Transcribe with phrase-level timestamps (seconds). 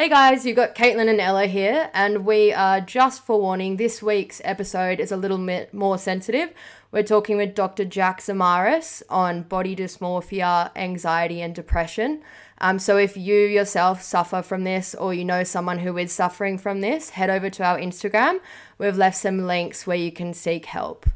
[0.00, 4.40] Hey guys, you've got Caitlin and Ella here, and we are just forewarning this week's
[4.46, 6.54] episode is a little bit more sensitive.
[6.90, 7.84] We're talking with Dr.
[7.84, 12.22] Jack Zamaris on body dysmorphia, anxiety, and depression.
[12.62, 16.56] Um, so if you yourself suffer from this or you know someone who is suffering
[16.56, 18.40] from this, head over to our Instagram.
[18.78, 21.10] We've left some links where you can seek help.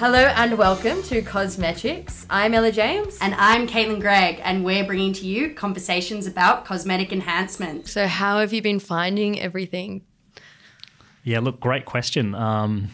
[0.00, 2.24] Hello and welcome to Cosmetics.
[2.30, 3.18] I'm Ella James.
[3.20, 7.86] And I'm Caitlin Gregg, and we're bringing to you conversations about cosmetic enhancement.
[7.86, 10.00] So, how have you been finding everything?
[11.22, 12.34] Yeah, look, great question.
[12.34, 12.88] Um,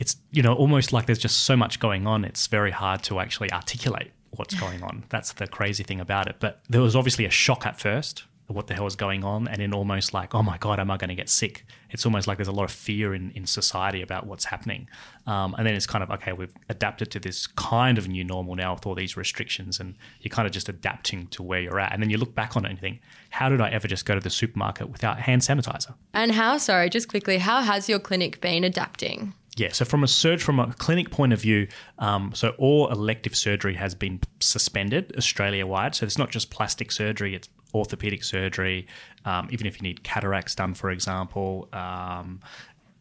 [0.00, 2.24] it's you know almost like there's just so much going on.
[2.24, 5.04] It's very hard to actually articulate what's going on.
[5.10, 6.38] That's the crazy thing about it.
[6.40, 9.60] But there was obviously a shock at first what the hell is going on and
[9.60, 11.64] in almost like oh my god am i going to get sick?
[11.90, 14.88] It's almost like there's a lot of fear in, in society about what's happening.
[15.26, 18.54] Um, and then it's kind of okay we've adapted to this kind of new normal
[18.54, 21.92] now with all these restrictions and you're kind of just adapting to where you're at.
[21.92, 24.04] And then you look back on it and you think how did i ever just
[24.04, 25.94] go to the supermarket without hand sanitizer?
[26.14, 29.34] And how sorry just quickly how has your clinic been adapting?
[29.56, 31.66] Yeah, so from a surge, from a clinic point of view,
[31.98, 35.94] um, so all elective surgery has been suspended Australia wide.
[35.94, 38.86] So it's not just plastic surgery; it's orthopedic surgery,
[39.24, 41.68] um, even if you need cataracts done, for example.
[41.72, 42.40] Um,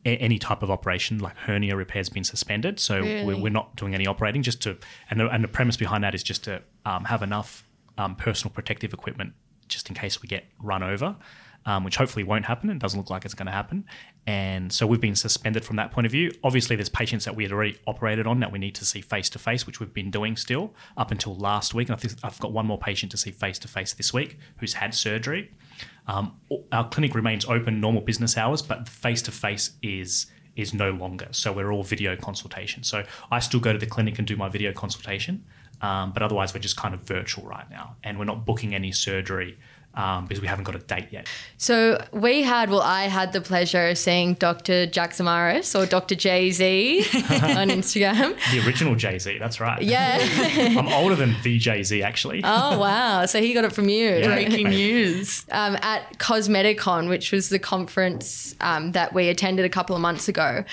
[0.05, 3.23] any type of operation like hernia repair has been suspended, so really?
[3.23, 4.43] we're, we're, not doing any operating.
[4.43, 4.77] Just to
[5.09, 7.67] and the, and the premise behind that is just to um, have enough
[7.97, 9.33] um, personal protective equipment
[9.67, 11.15] just in case we get run over
[11.65, 12.69] um, which hopefully won't happen.
[12.69, 13.85] It doesn't look like it's going to happen.
[14.27, 16.31] And so we've been suspended from that point of view.
[16.43, 19.29] Obviously, there's patients that we had already operated on that we need to see face
[19.31, 21.89] to face, which we've been doing still up until last week.
[21.89, 24.37] And I think I've got one more patient to see face to face this week
[24.57, 25.51] who's had surgery.
[26.07, 26.39] Um,
[26.71, 31.27] our clinic remains open, normal business hours, but face to face is is no longer.
[31.31, 32.83] So we're all video consultation.
[32.83, 35.43] So I still go to the clinic and do my video consultation,
[35.81, 38.93] um, but otherwise we're just kind of virtual right now, and we're not booking any
[38.93, 39.57] surgery
[39.95, 41.27] um, because we haven't got a date yet.
[41.57, 44.85] So we had, well, I had the pleasure of seeing Dr.
[44.85, 46.15] Jack Zamaris or Dr.
[46.15, 48.35] Jay Z on Instagram.
[48.51, 49.81] The original Jay Z, that's right.
[49.81, 50.17] Yeah.
[50.77, 52.41] I'm older than the Jay Z actually.
[52.43, 53.25] Oh, wow.
[53.25, 54.09] So he got it from you.
[54.09, 54.27] Yeah.
[54.27, 55.45] Breaking news.
[55.51, 60.27] Um, at Cosmeticon, which was the conference um, that we attended a couple of months
[60.27, 60.63] ago.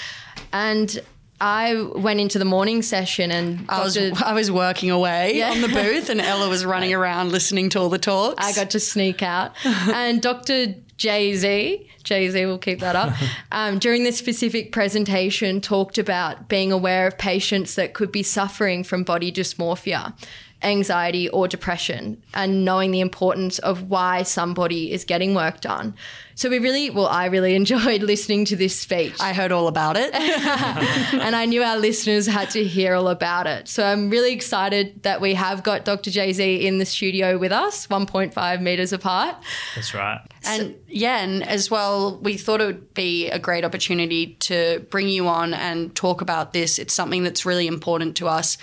[0.52, 1.00] And
[1.42, 5.50] I went into the morning session and I was I was working away yeah.
[5.50, 8.46] on the booth and Ella was running around listening to all the talks.
[8.46, 9.52] I got to sneak out.
[9.64, 10.76] and Dr.
[10.96, 13.12] Jay Z, Jay Z will keep that up,
[13.52, 18.84] um, during this specific presentation talked about being aware of patients that could be suffering
[18.84, 20.14] from body dysmorphia
[20.62, 25.94] anxiety or depression and knowing the importance of why somebody is getting work done.
[26.34, 29.14] So we really, well, I really enjoyed listening to this speech.
[29.20, 30.14] I heard all about it.
[30.14, 33.68] and I knew our listeners had to hear all about it.
[33.68, 36.10] So I'm really excited that we have got Dr.
[36.10, 39.36] Jay Z in the studio with us, 1.5 meters apart.
[39.74, 40.20] That's right.
[40.44, 44.84] And so, yeah, and as well, we thought it would be a great opportunity to
[44.90, 46.78] bring you on and talk about this.
[46.78, 48.58] It's something that's really important to us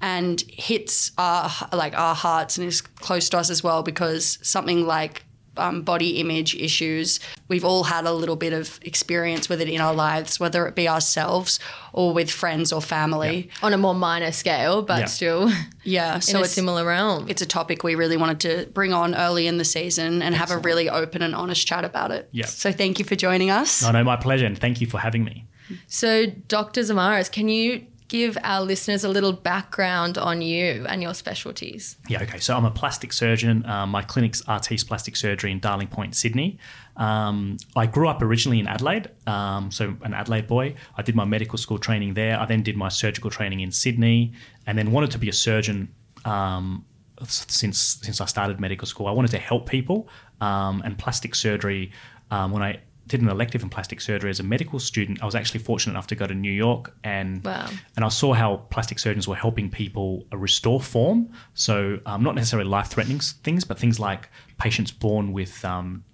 [0.00, 4.86] and hits our like our hearts and is close to us as well because something
[4.86, 5.24] like
[5.56, 7.20] um, body image issues.
[7.48, 10.74] We've all had a little bit of experience with it in our lives, whether it
[10.74, 11.60] be ourselves
[11.92, 13.46] or with friends or family.
[13.46, 13.66] Yeah.
[13.66, 15.04] On a more minor scale, but yeah.
[15.06, 15.52] still
[15.84, 17.28] yeah, so in a similar realm.
[17.28, 20.36] It's a topic we really wanted to bring on early in the season and Excellent.
[20.36, 22.28] have a really open and honest chat about it.
[22.32, 22.46] Yeah.
[22.46, 23.82] So thank you for joining us.
[23.82, 24.46] No, no, my pleasure.
[24.46, 25.46] And thank you for having me.
[25.86, 26.80] So, Dr.
[26.80, 31.96] Zamaris, can you give our listeners a little background on you and your specialties?
[32.08, 32.38] Yeah, okay.
[32.38, 33.64] So I'm a plastic surgeon.
[33.64, 36.58] Um, my clinic's Artis Plastic Surgery in Darling Point, Sydney.
[36.96, 40.74] Um, I grew up originally in Adelaide, um, so an Adelaide boy.
[40.96, 42.38] I did my medical school training there.
[42.38, 44.32] I then did my surgical training in Sydney,
[44.66, 45.94] and then wanted to be a surgeon
[46.24, 46.84] um,
[47.26, 49.06] since since I started medical school.
[49.06, 50.08] I wanted to help people,
[50.40, 51.92] um, and plastic surgery.
[52.32, 55.20] Um, when I did an elective in plastic surgery as a medical student.
[55.20, 57.68] I was actually fortunate enough to go to New York and wow.
[57.96, 61.28] and I saw how plastic surgeons were helping people restore form.
[61.54, 66.04] So um, not necessarily life threatening things, but things like patients born with um,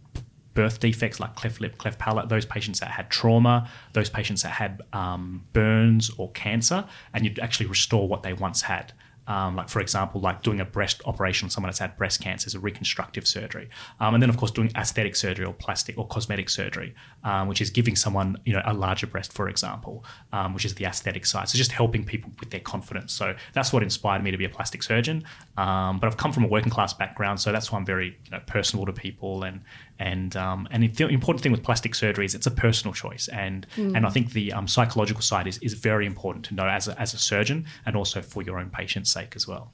[0.54, 4.52] birth defects like cleft lip, cleft palate, those patients that had trauma, those patients that
[4.52, 6.82] had um, burns or cancer,
[7.12, 8.94] and you'd actually restore what they once had.
[9.26, 12.46] Um, like for example, like doing a breast operation on someone that's had breast cancer
[12.46, 13.69] is a reconstructive surgery,
[14.00, 16.94] um, and then of course doing aesthetic surgery or plastic or cosmetic surgery,
[17.25, 20.75] um, which is giving someone you know a larger breast, for example, um, which is
[20.75, 21.49] the aesthetic side.
[21.49, 23.12] So just helping people with their confidence.
[23.12, 25.25] So that's what inspired me to be a plastic surgeon.
[25.56, 28.31] Um, but I've come from a working class background, so that's why I'm very you
[28.31, 29.61] know, personable to people and
[29.98, 33.66] And um, and the important thing with plastic surgery is it's a personal choice, and
[33.76, 37.00] and I think the um, psychological side is, is very important to know as a,
[37.00, 39.72] as a surgeon, and also for your own patient's sake as well.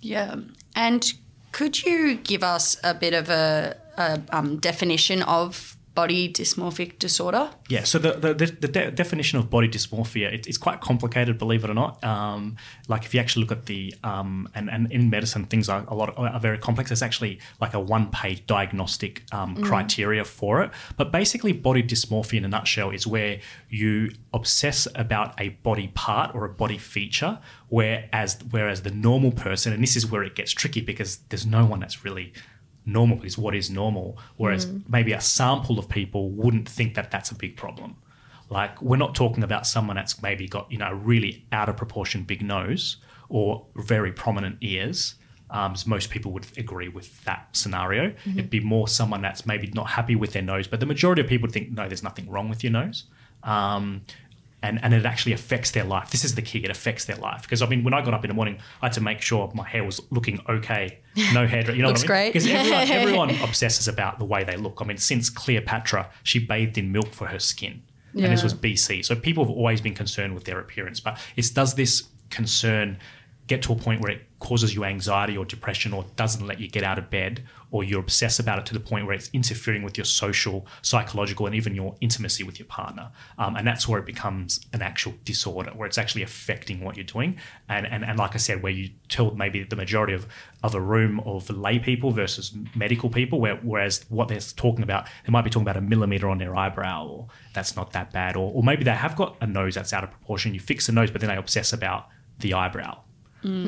[0.00, 0.36] Yeah.
[0.76, 1.12] And
[1.52, 7.50] could you give us a bit of a, a um, definition of body dysmorphic disorder?
[7.68, 11.64] Yeah, so the, the, the de- definition of body dysmorphia, it, it's quite complicated, believe
[11.64, 12.04] it or not.
[12.04, 12.56] Um,
[12.86, 15.94] like if you actually look at the, um, and, and in medicine, things are a
[15.94, 16.90] lot are very complex.
[16.90, 20.70] There's actually like a one page diagnostic um, criteria for it.
[20.96, 26.34] But basically, body dysmorphia in a nutshell is where you obsess about a body part
[26.34, 30.52] or a body feature, whereas, whereas the normal person, and this is where it gets
[30.52, 32.32] tricky because there's no one that's really
[32.86, 37.30] normal is what is normal, whereas maybe a sample of people wouldn't think that that's
[37.30, 37.96] a big problem.
[38.48, 41.76] Like we're not talking about someone that's maybe got you know a really out of
[41.76, 42.98] proportion big nose
[43.28, 45.16] or very prominent ears.
[45.48, 48.12] Um, as most people would agree with that scenario.
[48.32, 51.28] It'd be more someone that's maybe not happy with their nose, but the majority of
[51.28, 53.04] people think no, there's nothing wrong with your nose.
[53.44, 54.02] Um,
[54.66, 56.10] and, and it actually affects their life.
[56.10, 56.58] This is the key.
[56.58, 58.86] It affects their life because I mean, when I got up in the morning, I
[58.86, 60.98] had to make sure my hair was looking okay,
[61.32, 61.70] no hair.
[61.70, 62.32] You know Looks what I mean?
[62.32, 62.32] great.
[62.32, 64.78] Because everyone, everyone obsesses about the way they look.
[64.80, 67.82] I mean, since Cleopatra, she bathed in milk for her skin,
[68.14, 69.04] and this was BC.
[69.04, 71.00] So people have always been concerned with their appearance.
[71.00, 72.98] But it's does this concern
[73.46, 76.68] get to a point where it causes you anxiety or depression, or doesn't let you
[76.68, 77.42] get out of bed,
[77.76, 81.46] or you're obsessed about it to the point where it's interfering with your social, psychological,
[81.46, 83.10] and even your intimacy with your partner.
[83.36, 87.04] Um, and that's where it becomes an actual disorder, where it's actually affecting what you're
[87.04, 87.36] doing.
[87.68, 90.26] And and, and like I said, where you tell maybe the majority of,
[90.62, 95.06] of a room of lay people versus medical people, where, whereas what they're talking about,
[95.24, 98.36] they might be talking about a millimeter on their eyebrow, or that's not that bad,
[98.36, 100.54] or, or maybe they have got a nose that's out of proportion.
[100.54, 102.08] You fix the nose, but then they obsess about
[102.38, 103.00] the eyebrow.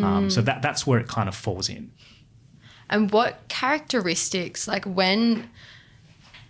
[0.04, 1.92] Um, so that that's where it kind of falls in.
[2.90, 5.48] And what characteristics, like when,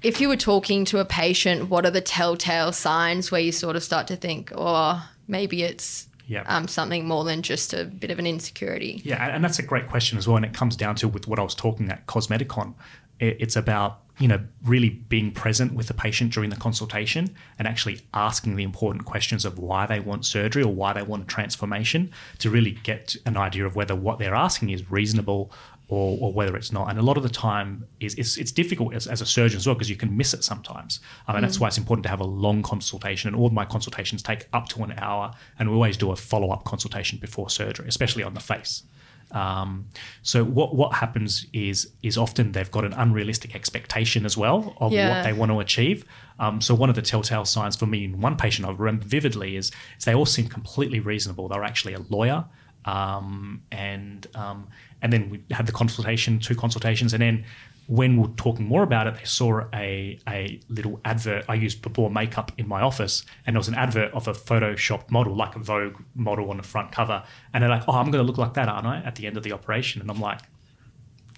[0.02, 3.76] if you were talking to a patient, what are the telltale signs where you sort
[3.76, 6.43] of start to think, oh, maybe it's Yeah.
[6.46, 9.00] um, something more than just a bit of an insecurity?
[9.05, 10.37] Yeah, and- and that's a great question as well.
[10.37, 12.75] And it comes down to with what I was talking at Cosmeticon.
[13.20, 18.00] It's about you know really being present with the patient during the consultation and actually
[18.12, 22.11] asking the important questions of why they want surgery or why they want a transformation
[22.38, 25.52] to really get an idea of whether what they're asking is reasonable
[25.88, 26.90] or, or whether it's not.
[26.90, 29.67] And a lot of the time is it's, it's difficult as, as a surgeon as
[29.67, 31.00] well because you can miss it sometimes.
[31.26, 33.29] Um, and that's why it's important to have a long consultation.
[33.29, 36.17] And all of my consultations take up to an hour, and we always do a
[36.17, 38.82] follow up consultation before surgery, especially on the face.
[39.31, 39.88] Um,
[40.23, 44.93] so what what happens is is often they've got an unrealistic expectation as well of
[44.93, 45.17] Yeah.
[45.17, 46.05] what they want to achieve.
[46.38, 49.56] Um, so one of the telltale signs for me in one patient I remember vividly
[49.56, 51.49] is, is they all seem completely reasonable.
[51.49, 52.46] They're actually a lawyer,
[52.85, 54.69] um, and um,
[55.03, 57.45] and then we had the consultation, two consultations, and then
[57.89, 61.45] when we we're talking more about it, they saw a a little advert.
[61.49, 65.11] I used before makeup in my office, and there was an advert of a photoshopped
[65.11, 68.25] model, like a Vogue model on the front cover, and they're like, "Oh, I'm going
[68.25, 70.41] to look like that, aren't I?" At the end of the operation, and I'm like.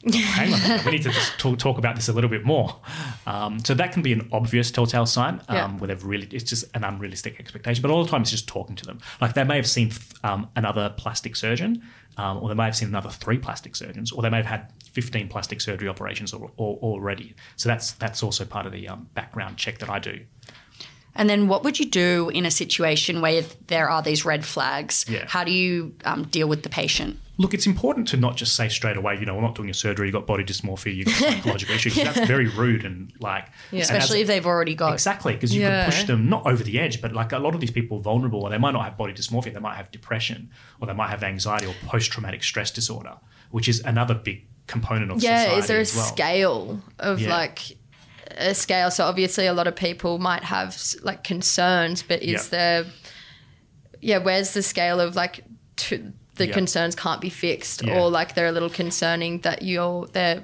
[0.12, 2.75] Hang on, we need to just talk, talk about this a little bit more.
[3.26, 5.70] Um, so that can be an obvious telltale sign um, Yeah.
[5.76, 7.82] where they've really, it's just an unrealistic expectation.
[7.82, 8.99] But all the time, it's just talking to them.
[9.20, 9.93] Like they may have seen
[10.25, 11.82] um, another plastic surgeon,
[12.17, 14.73] um, or they may have seen another three plastic surgeons, or they may have had
[14.93, 17.35] 15 plastic surgery operations al- al- already.
[17.56, 20.20] So that's that's also part of the um, background check that I do.
[21.21, 25.05] And then what would you do in a situation where there are these red flags?
[25.07, 25.27] Yeah.
[25.29, 27.19] How do you um, deal with the patient?
[27.37, 29.75] Look, it's important to not just say straight away, you know, we're not doing your
[29.75, 31.95] surgery, you've got body dysmorphia, you've got psychological issues.
[31.95, 34.95] That's very rude and like, and as- Especially if they've already got.
[34.95, 35.85] Exactly, because you Yeah.
[35.85, 38.03] can push them not over the edge, but like a lot of these people are
[38.03, 40.49] vulnerable and they might not have body dysmorphia, they might have depression
[40.81, 43.19] or they might have anxiety or post traumatic stress disorder,
[43.50, 46.05] which is another big component of Yeah, is there a well.
[46.07, 47.31] scale of Yeah.
[47.37, 47.77] like
[48.37, 48.91] a scale?
[48.91, 52.51] So obviously, a lot of people might have like concerns, but is Yeah.
[52.51, 52.85] there,
[54.01, 55.45] yeah, where's the scale of like
[55.77, 56.53] to, the Yeah.
[56.55, 57.95] concerns can't be fixed, Yeah.
[57.99, 60.43] or like they're a little concerning that your their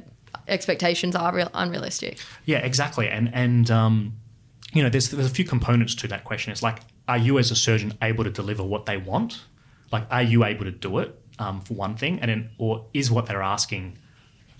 [0.48, 2.18] expectations are real unrealistic?
[2.44, 3.08] Yeah, exactly.
[3.08, 4.14] And and um,
[4.72, 6.52] you know, there's there's a few components to that question.
[6.52, 9.40] It's like, are you as a surgeon able to deliver what they want?
[9.92, 11.18] Like, are you able to do it?
[11.38, 13.98] Um, for one thing, and then, or is what they're asking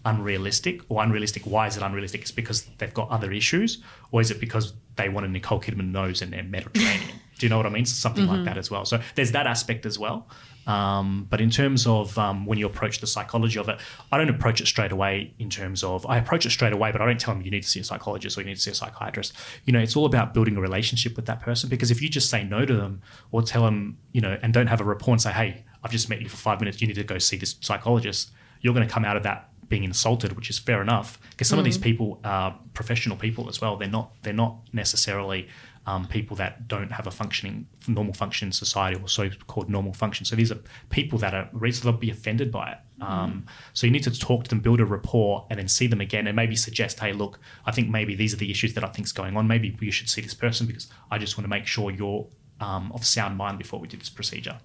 [0.06, 1.42] unrealistic or unrealistic?
[1.42, 2.22] Why is it unrealistic?
[2.22, 3.82] It's because they've got other issues,
[4.12, 7.20] or is it because they want a Nicole Kidman nose in their Mediterranean?
[7.38, 7.84] Do you know what I mean?
[7.84, 8.86] Something like that as well.
[8.86, 10.26] So there's that aspect as well.
[10.66, 13.78] Um, but in terms of um, when you approach the psychology of it,
[14.10, 17.00] I don't approach it straight away in terms of I approach it straight away, but
[17.00, 18.70] I don't tell them you need to see a psychologist or you need to see
[18.70, 19.34] a psychiatrist.
[19.64, 22.30] You know, it's all about building a relationship with that person because if you just
[22.30, 25.22] say no to them or tell them, you know, and don't have a rapport and
[25.22, 27.56] say, hey, I've just met you for five minutes, you need to go see this
[27.60, 31.48] psychologist, you're going to come out of that being insulted, which is fair enough, because
[31.48, 33.76] some of these people are professional people as well.
[33.76, 35.48] They're not they're not necessarily
[35.86, 40.26] um, people that don't have a functioning normal function in society or so-called normal function.
[40.26, 40.58] So these are
[40.90, 42.78] people that are reasonably be offended by it.
[43.00, 46.00] Um, so you need to talk to them, build a rapport, and then see them
[46.00, 48.88] again, and maybe suggest, hey, look, I think maybe these are the issues that I
[48.88, 49.46] think is going on.
[49.46, 52.26] Maybe you should see this person because I just want to make sure you're
[52.60, 54.58] um, of sound mind before we do this procedure.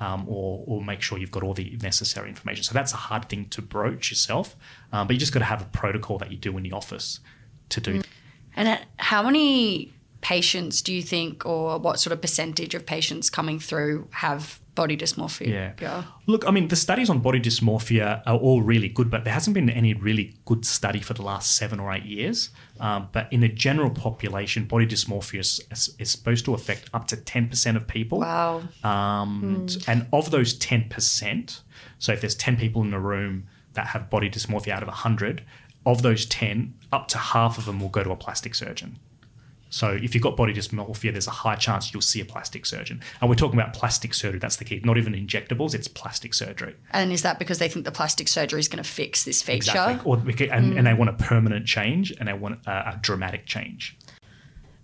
[0.00, 2.62] Um, or, or make sure you've got all the necessary information.
[2.62, 4.54] So that's a hard thing to broach yourself,
[4.92, 7.18] um, but you just got to have a protocol that you do in the office
[7.70, 8.02] to do.
[8.54, 13.30] And at how many patients do you think, or what sort of percentage of patients
[13.30, 15.74] coming through have body dysmorphia?
[15.80, 16.04] Yeah.
[16.26, 19.54] Look, I mean, the studies on body dysmorphia are all really good, but there hasn't
[19.54, 22.50] been any really good study for the last seven or eight years.
[22.80, 27.06] Um, but in the general population, body dysmorphia is, is, is supposed to affect up
[27.08, 28.20] to 10% of people.
[28.20, 28.62] Wow.
[28.84, 31.60] Um, And of those 10%,
[31.98, 35.42] so if there's 10 people in the room that have body dysmorphia out of 100,
[35.86, 38.98] of those 10, up to half of them will go to a plastic surgeon.
[39.70, 43.00] So if you've got body dysmorphia, there's a high chance you'll see a plastic surgeon.
[43.20, 44.38] And we're talking about plastic surgery.
[44.38, 44.80] That's the key.
[44.84, 45.74] Not even injectables.
[45.74, 46.74] It's plastic surgery.
[46.90, 49.70] And is that because they think the plastic surgery is going to fix this feature?
[49.70, 50.10] Exactly.
[50.10, 53.46] Or beca- and, and they want a permanent change and they want a, a dramatic
[53.46, 53.96] change.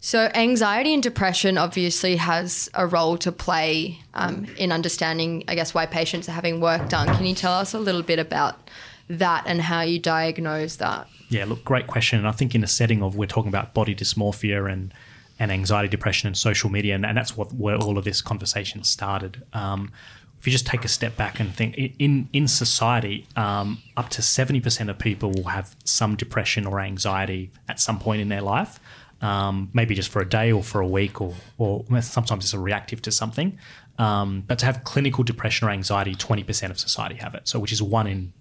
[0.00, 5.72] So, anxiety and depression obviously has a role to play um, in understanding, I guess,
[5.72, 7.06] why patients are having work done.
[7.16, 8.68] Can you tell us a little bit about
[9.08, 11.08] that and how you diagnose that?
[11.28, 12.18] Yeah, look, great question.
[12.18, 14.92] And I think in a setting of we're talking about body dysmorphia and
[15.38, 18.84] and anxiety, depression, and social media, and, and that's what where all of this conversation
[18.84, 19.42] started.
[19.52, 19.90] Um,
[20.38, 24.22] if you just take a step back and think in in society, um, up to
[24.22, 28.42] seventy percent of people will have some depression or anxiety at some point in their
[28.42, 28.78] life.
[29.22, 32.58] Um, maybe just for a day or for a week, or or sometimes it's a
[32.58, 33.58] reactive to something.
[33.98, 37.48] Um, but to have clinical depression or anxiety, twenty percent of society have it.
[37.48, 38.32] So which is one in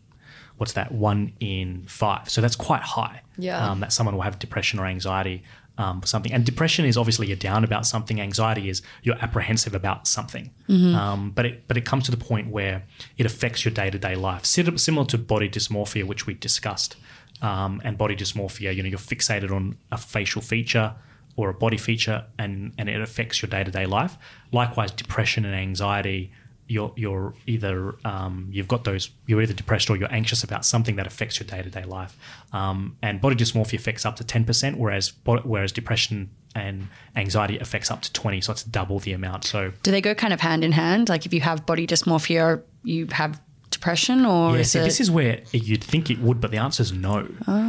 [0.63, 2.29] what's that one in five?
[2.29, 3.58] So that's quite high Yeah.
[3.72, 5.43] um, that someone will have depression or anxiety
[5.77, 6.32] um, something.
[6.32, 8.22] And depression is obviously you're down about something.
[8.22, 10.46] Anxiety is you're apprehensive about something.
[10.70, 12.77] Um, but it but it comes to the point where
[13.17, 16.96] it affects your day-to-day life similar to body dysmorphia which we discussed.
[17.41, 20.89] Um, and body dysmorphia you know you're fixated on a facial feature
[21.36, 24.13] or a body feature and and it affects your day-to-day life.
[24.60, 26.32] Likewise depression and anxiety
[26.67, 30.96] you're you're either um, you've got those you're either depressed or you're anxious about something
[30.96, 32.17] that affects your day to day life.
[32.51, 37.89] Um, and body dysmorphia affects up to ten percent, whereas whereas depression and anxiety affects
[37.91, 39.43] up to twenty, so it's double the amount.
[39.43, 41.10] So Do they go kind of hand in hand?
[41.10, 44.84] Like if you have body dysmorphia, you have depression, or yeah, is see, it?
[44.84, 47.27] this is where you'd think it would, but the answer is no.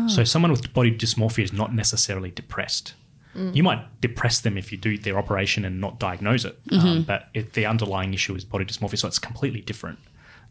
[0.08, 2.94] So someone with body dysmorphia is not necessarily depressed.
[3.54, 7.28] You might depress them if you do their operation and not diagnose it, um, but
[7.34, 9.98] it, the underlying issue is body dysmorphia, so it's completely different.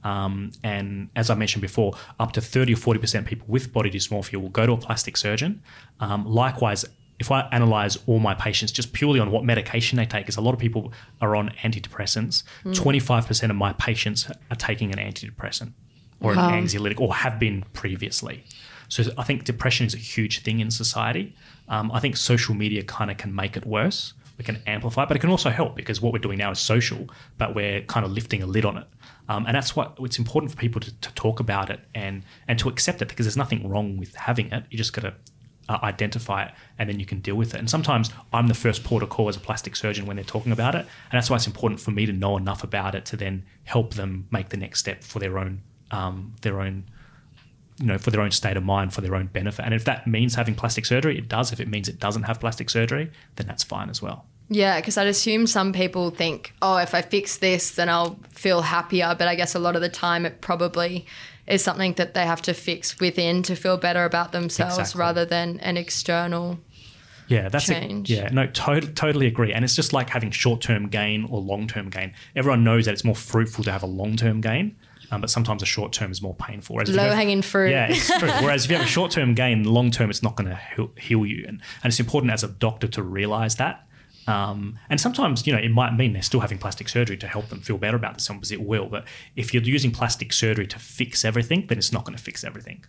[0.03, 4.35] Um, and as I mentioned before, up to 30 or 40% people with body dysmorphia
[4.41, 5.61] will go to a plastic surgeon.
[6.01, 6.83] Um, likewise,
[7.19, 10.41] if I analyze all my patients just purely on what medication they take, because a
[10.41, 15.71] lot of people are on antidepressants, 25% of my patients are taking an antidepressant
[16.19, 18.43] or an anxiolytic or have been previously.
[18.89, 21.35] So I think depression is a huge thing in society.
[21.67, 24.13] Um, I think social media kind of can make it worse.
[24.37, 26.59] We can amplify, it, but it can also help because what we're doing now is
[26.59, 28.87] social, but we're kind of lifting a lid on it.
[29.29, 32.59] Um, and that's what it's important for people to, to talk about it and and
[32.59, 34.65] to accept it because there's nothing wrong with having it.
[34.69, 35.13] You just got to
[35.69, 37.59] uh, identify it and then you can deal with it.
[37.59, 40.51] And sometimes I'm the first port of call as a plastic surgeon when they're talking
[40.51, 43.17] about it, and that's why it's important for me to know enough about it to
[43.17, 45.61] then help them make the next step for their own
[45.91, 46.85] um, their own
[47.79, 49.65] you know for their own state of mind for their own benefit.
[49.65, 51.51] And if that means having plastic surgery, it does.
[51.51, 54.25] If it means it doesn't have plastic surgery, then that's fine as well.
[54.49, 58.61] Yeah, because I'd assume some people think, oh, if I fix this, then I'll feel
[58.61, 59.15] happier.
[59.17, 61.05] But I guess a lot of the time it probably
[61.47, 64.99] is something that they have to fix within to feel better about themselves Exactly.
[64.99, 66.59] rather than an external.
[67.27, 68.09] Yeah, that's a, change.
[68.09, 69.53] yeah, no, to- totally agree.
[69.53, 72.13] And it's just like having short-term gain or long-term gain.
[72.35, 74.75] Everyone knows that it's more fruitful to have a long-term gain,
[75.13, 76.75] um, but sometimes a short-term is more painful.
[76.75, 77.72] Whereas if you have- Low-hanging fruit.
[77.72, 78.29] Yeah, it's true.
[78.41, 81.46] Whereas if you have a short-term gain, long-term it's not going to heal, heal you,
[81.48, 83.86] and and it's important as a doctor to realize that.
[84.25, 87.50] Um, and sometimes, you know, it might mean they're still having plastic surgery to help
[87.50, 88.51] them feel better about themselves.
[88.51, 89.03] It will, but
[89.36, 92.86] if you're using plastic surgery to fix everything, then it's not going to fix everything.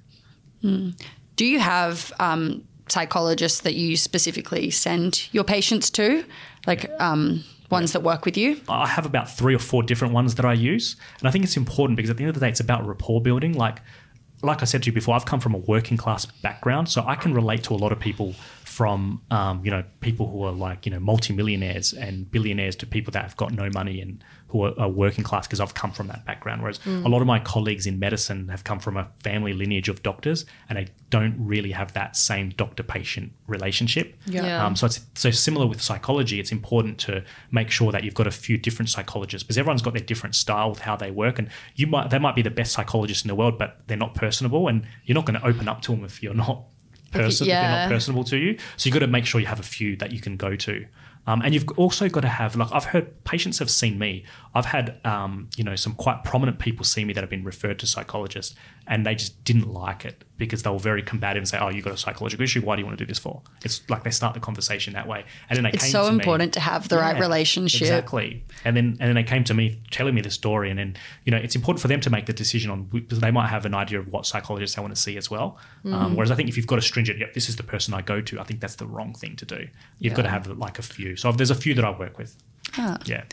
[0.62, 6.24] Do you have um, psychologists that you specifically send your patients to,
[6.66, 8.60] like um, ones that work with you?
[8.68, 11.56] I have about three or four different ones that I use, and I think it's
[11.56, 13.54] important because at the end of the day, it's about rapport building.
[13.54, 13.78] Like,
[14.42, 17.14] like I said to you before, I've come from a working class background, so I
[17.14, 18.34] can relate to a lot of people
[18.74, 23.12] from um, you know people who are like you know multimillionaires and billionaires to people
[23.12, 24.22] that have got no money and
[24.54, 26.62] who are, are working class because I've come from that background.
[26.62, 27.04] Whereas Mm.
[27.04, 30.46] a lot of my colleagues in medicine have come from a family lineage of doctors
[30.68, 34.14] and they don't really have that same doctor patient relationship.
[34.26, 34.64] Yeah.
[34.64, 36.38] Um, so it's so similar with psychology.
[36.38, 39.94] It's important to make sure that you've got a few different psychologists because everyone's got
[39.94, 42.70] their different style with how they work, and you might they might be the best
[42.72, 45.82] psychologist in the world, but they're not personable, and you're not going to open up
[45.82, 46.64] to them if you're not
[47.10, 48.58] person, if they're not personable to you.
[48.76, 50.86] So you've got to make sure you have a few that you can go to.
[51.26, 54.24] Um, and you've also got to have like I've heard patients have seen me.
[54.54, 57.78] I've had um, you know some quite prominent people see me that have been referred
[57.80, 58.54] to psychologists,
[58.86, 61.84] and they just didn't like it because they were very combative and say, "Oh, you've
[61.84, 62.60] got a psychological issue.
[62.60, 65.06] Why do you want to do this for?" It's like they start the conversation that
[65.06, 67.82] way, and then they It's came so to me- important to have the right relationship.
[67.82, 68.44] Exactly.
[68.64, 71.30] And then and then they came to me telling me the story, and then you
[71.30, 73.74] know it's important for them to make the decision on because they might have an
[73.74, 75.58] idea of what psychologist they want to see as well.
[75.84, 75.92] Mm.
[75.94, 78.02] Um, whereas I think if you've got a stringent, yep, this is the person I
[78.02, 79.68] go to, I think that's the wrong thing to do.
[79.98, 81.16] You've got to have like a few.
[81.16, 82.36] So there's a few that I work with.
[82.76, 82.98] Ah.
[83.04, 83.24] Yeah.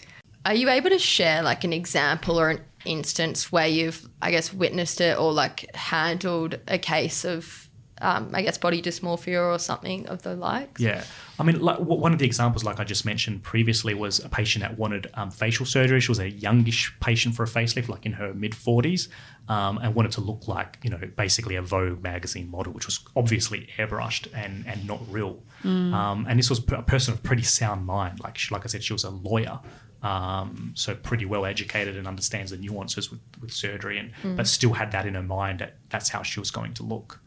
[0.45, 4.53] Are you able to share like an example or an instance where you've, I guess,
[4.53, 7.69] witnessed it or like handled a case of,
[8.01, 10.81] um, I guess, body dysmorphia or something of the likes?
[10.81, 11.03] Yeah,
[11.37, 14.29] I mean, like w- one of the examples, like I just mentioned previously, was a
[14.29, 15.99] patient that wanted um, facial surgery.
[16.01, 19.09] She was a youngish patient for a facelift, like in her mid forties,
[19.47, 22.99] um, and wanted to look like you know basically a Vogue magazine model, which was
[23.15, 25.43] obviously airbrushed and and not real.
[25.63, 28.19] Um, and this was a person of pretty sound mind.
[28.19, 29.59] Like she, like I said, she was a lawyer.
[30.03, 34.73] Um, so pretty well educated and understands the nuances with, with surgery, and but still
[34.73, 37.19] had that in her mind that that's how she was going to look.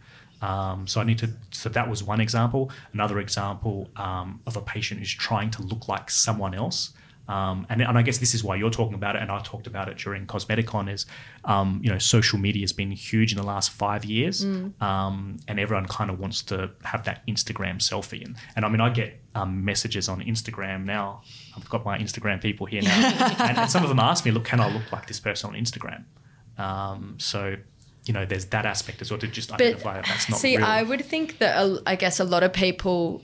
[0.43, 1.31] Um, so I need to.
[1.53, 2.71] So that was one example.
[2.93, 6.93] Another example um, of a patient who's trying to look like someone else.
[7.27, 9.67] Um, and, and I guess this is why you're talking about it, and I talked
[9.67, 10.93] about it during Cosmeticon.
[10.93, 11.07] Is
[11.45, 14.45] um, you know social media has been huge in the last five years,
[14.81, 18.25] um, and everyone kind of wants to have that Instagram selfie.
[18.25, 21.23] And, and I mean, I get um, messages on Instagram now.
[21.57, 24.45] I've got my Instagram people here now, and, and some of them ask me, "Look,
[24.45, 26.05] can I look like this person on Instagram?"
[26.59, 27.57] Um, so
[28.05, 30.67] you know, there's that aspect as well to just identify that that's not see, real.
[30.67, 33.23] I would think that uh, I guess a lot of people.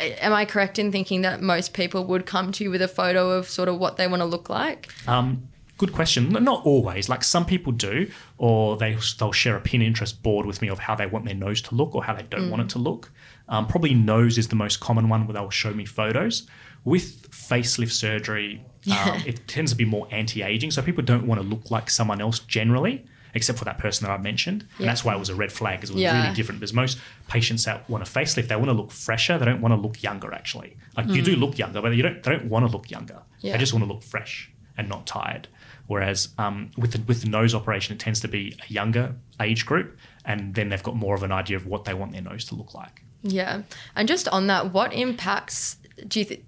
[0.00, 3.30] Am I correct in thinking that most people would come to you with a photo
[3.30, 4.92] of sort of what they want to look like?
[5.06, 6.30] Um, good question.
[6.30, 7.08] Not always.
[7.08, 10.94] Like some people do, or they they'll share a Pinterest board with me of how
[10.94, 13.10] they want their nose to look or how they don't want it to look.
[13.48, 16.46] Um, probably nose is the most common one where they'll show me photos.
[16.84, 21.46] With facelift surgery, um, it tends to be more anti-aging, so people don't want to
[21.46, 23.04] look like someone else generally.
[23.34, 25.78] Except for that person that I mentioned, and that's why it was a red flag
[25.78, 26.22] because it was Yeah.
[26.22, 26.60] really different.
[26.60, 29.38] Because most patients that want a facelift, they want to look fresher.
[29.38, 30.32] They don't want to look younger.
[30.32, 32.22] Actually, like you do look younger, but you don't.
[32.22, 33.22] They don't want to look younger.
[33.40, 33.52] Yeah.
[33.52, 35.48] They just want to look fresh and not tired.
[35.88, 39.64] Whereas um, with the, with the nose operation, it tends to be a younger age
[39.66, 42.44] group, and then they've got more of an idea of what they want their nose
[42.46, 43.02] to look like.
[43.22, 43.62] Yeah,
[43.96, 46.42] and just on that, what impacts do you th-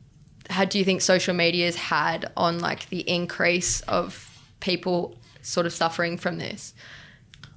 [0.51, 4.27] how do you think social media has had on like the increase of
[4.61, 6.75] people sort of suffering from this?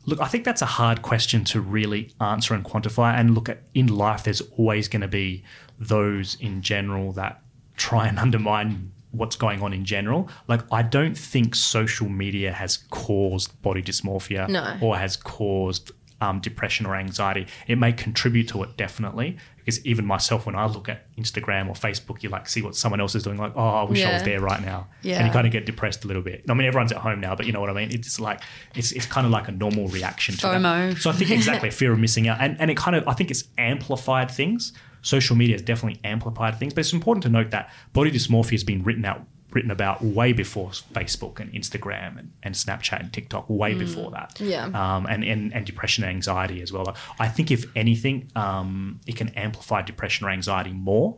[0.05, 3.13] Look, I think that's a hard question to really answer and quantify.
[3.17, 5.43] And look, at in life, there's always going to be
[5.79, 7.41] those in general that
[7.77, 10.27] try and undermine what's going on in general.
[10.47, 14.77] Like, I don't think social media has caused body dysmorphia No.
[14.81, 15.91] or has caused
[16.23, 17.47] um, depression or anxiety.
[17.67, 21.73] It may contribute to it definitely, because even myself, when I look at Instagram or
[21.73, 24.23] Facebook, you like see what someone else is doing, like, oh, I wish I was
[24.23, 24.87] there right now,
[25.19, 26.45] and you kind of get depressed a little bit.
[26.49, 27.91] I mean, everyone's at home now, but you know what I mean.
[27.91, 28.41] It's like
[28.73, 30.93] it's it's kind of like a normal reaction to FOMO.
[30.93, 31.01] that.
[31.01, 33.29] So I think exactly fear of missing out, and and it kind of I think
[33.29, 34.71] it's amplified things.
[35.01, 38.63] Social media has definitely amplified things, but it's important to note that body dysmorphia has
[38.63, 43.49] been written out written about way before Facebook and Instagram and, and Snapchat and TikTok,
[43.49, 44.39] way before that.
[44.39, 44.65] Yeah.
[44.65, 46.95] Um, and, and, and depression and anxiety as well.
[47.19, 51.17] I think if anything, um, it can amplify depression or anxiety more.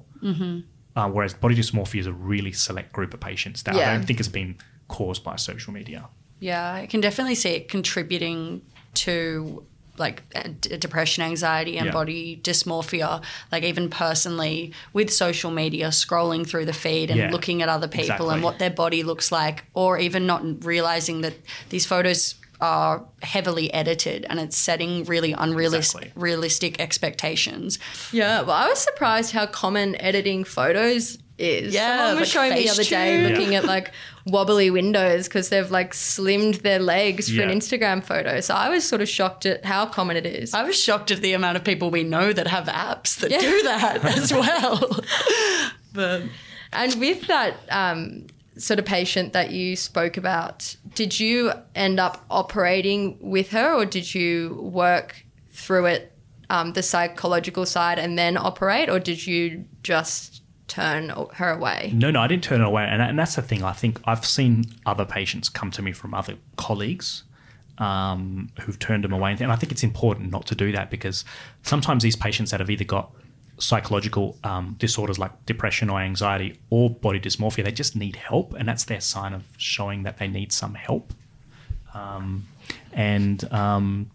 [0.95, 3.89] Uh, whereas body dysmorphia is a really select group of patients that Yeah.
[3.89, 6.08] I don't think has been caused by social media.
[6.39, 8.62] Yeah, I can definitely see it contributing
[8.95, 9.65] to
[9.97, 11.91] like uh, depression, anxiety, and Yeah.
[11.93, 13.21] body dysmorphia.
[13.51, 17.88] Like even personally with social media, scrolling through the feed and Yeah, looking at other
[17.88, 18.34] people exactly.
[18.34, 21.34] and what their body looks like, or even not realizing that
[21.69, 26.21] these photos are heavily edited and it's setting really unrealistic Exactly.
[26.21, 27.79] realistic expectations.
[28.13, 31.73] Yeah, well, I was surprised how common editing photos is.
[31.73, 33.29] Yeah, Someone was like showing me the other day Facetune.
[33.29, 33.91] looking at like
[34.25, 38.41] wobbly windows because they've like slimmed their legs for an Instagram photo.
[38.41, 40.53] So I was sort of shocked at how common it is.
[40.53, 43.39] I was shocked at the amount of people we know that have apps that Yeah.
[43.39, 44.99] do that as well.
[45.93, 46.23] but
[46.73, 48.25] And with that um,
[48.57, 53.85] sort of patient that you spoke about, did you end up operating with her or
[53.85, 56.11] did you work through it
[56.49, 61.91] um, the psychological side and then operate, or did you just turn her away?
[61.93, 63.63] No, no, I didn't turn her away, and, and that's the thing.
[63.63, 67.23] I think I've seen other patients come to me from other colleagues
[67.78, 71.25] um, who've turned them away, and I think it's important not to do that because
[71.63, 73.12] sometimes these patients that have either got
[73.58, 78.67] psychological um, disorders like depression or anxiety or body dysmorphia, they just need help, and
[78.67, 81.13] that's their sign of showing that they need some help.
[81.93, 82.47] Um,
[82.91, 84.12] and um,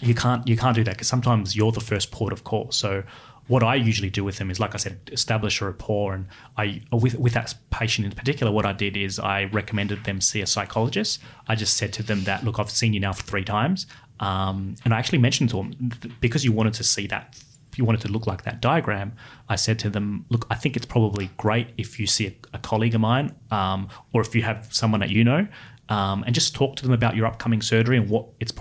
[0.00, 2.70] you can't you can't do that because sometimes you're the first port of call.
[2.72, 3.04] So
[3.46, 6.14] what I usually do with them is, like I said, establish a rapport.
[6.14, 6.26] And
[6.56, 10.40] I, with with that patient in particular, what I did is I recommended them see
[10.40, 11.20] a psychologist.
[11.48, 13.86] I just said to them that, look, I've seen you now for three times,
[14.20, 17.38] um, and I actually mentioned to them because you wanted to see that,
[17.76, 19.12] you wanted to look like that diagram.
[19.48, 22.58] I said to them, look, I think it's probably great if you see a, a
[22.58, 25.46] colleague of mine, um, or if you have someone that you know,
[25.90, 28.52] um, and just talk to them about your upcoming surgery and what it's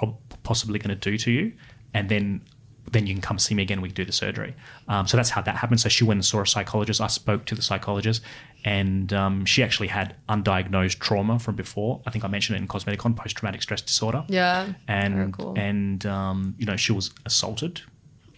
[0.44, 1.54] possibly going to do to you,
[1.94, 2.42] and then
[2.92, 3.82] then you can come see me again.
[3.82, 4.56] We can do the surgery.
[4.88, 5.80] Um, so that's how that happened.
[5.80, 7.02] So she went and saw a psychologist.
[7.02, 8.22] I spoke to the psychologist,
[8.66, 12.02] and um, she actually had undiagnosed trauma from before.
[12.06, 14.26] I think I mentioned it in Cosmeticon, post traumatic stress disorder.
[14.28, 15.54] Yeah, and cool.
[15.58, 17.82] and um, you know she was assaulted